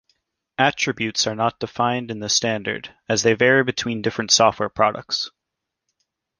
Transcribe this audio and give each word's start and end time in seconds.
Attributes 0.57 1.27
are 1.27 1.35
not 1.35 1.59
defined 1.59 2.09
in 2.09 2.19
the 2.21 2.27
standard, 2.27 2.91
as 3.07 3.21
they 3.21 3.33
vary 3.35 3.63
between 3.63 4.01
different 4.01 4.31
software 4.31 4.67
products. 4.67 5.29